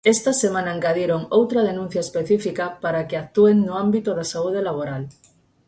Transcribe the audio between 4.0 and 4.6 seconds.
da saúde